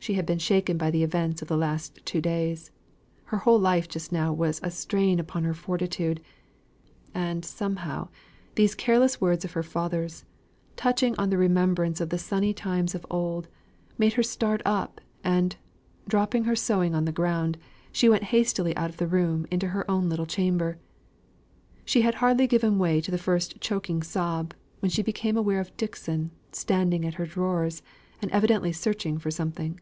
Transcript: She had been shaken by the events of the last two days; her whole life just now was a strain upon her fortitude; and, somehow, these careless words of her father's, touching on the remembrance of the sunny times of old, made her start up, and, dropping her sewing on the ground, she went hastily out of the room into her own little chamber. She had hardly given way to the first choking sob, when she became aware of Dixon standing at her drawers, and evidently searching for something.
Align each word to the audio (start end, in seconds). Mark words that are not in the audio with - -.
She 0.00 0.14
had 0.14 0.24
been 0.24 0.38
shaken 0.38 0.78
by 0.78 0.90
the 0.90 1.02
events 1.02 1.42
of 1.42 1.48
the 1.48 1.56
last 1.58 2.00
two 2.06 2.22
days; 2.22 2.70
her 3.24 3.36
whole 3.38 3.58
life 3.60 3.90
just 3.90 4.10
now 4.10 4.32
was 4.32 4.58
a 4.62 4.70
strain 4.70 5.20
upon 5.20 5.44
her 5.44 5.52
fortitude; 5.52 6.22
and, 7.12 7.44
somehow, 7.44 8.08
these 8.54 8.74
careless 8.74 9.20
words 9.20 9.44
of 9.44 9.52
her 9.52 9.62
father's, 9.62 10.24
touching 10.76 11.14
on 11.18 11.28
the 11.28 11.36
remembrance 11.36 12.00
of 12.00 12.08
the 12.08 12.16
sunny 12.16 12.54
times 12.54 12.94
of 12.94 13.04
old, 13.10 13.48
made 13.98 14.14
her 14.14 14.22
start 14.22 14.62
up, 14.64 15.02
and, 15.22 15.56
dropping 16.08 16.44
her 16.44 16.56
sewing 16.56 16.94
on 16.94 17.04
the 17.04 17.12
ground, 17.12 17.58
she 17.92 18.08
went 18.08 18.22
hastily 18.32 18.74
out 18.78 18.88
of 18.88 18.96
the 18.96 19.06
room 19.06 19.46
into 19.50 19.68
her 19.68 19.88
own 19.90 20.08
little 20.08 20.24
chamber. 20.26 20.78
She 21.84 22.00
had 22.00 22.14
hardly 22.14 22.46
given 22.46 22.78
way 22.78 23.02
to 23.02 23.10
the 23.10 23.18
first 23.18 23.60
choking 23.60 24.02
sob, 24.02 24.54
when 24.80 24.88
she 24.88 25.02
became 25.02 25.36
aware 25.36 25.60
of 25.60 25.76
Dixon 25.76 26.30
standing 26.50 27.04
at 27.04 27.14
her 27.14 27.26
drawers, 27.26 27.82
and 28.22 28.30
evidently 28.30 28.72
searching 28.72 29.18
for 29.18 29.30
something. 29.30 29.78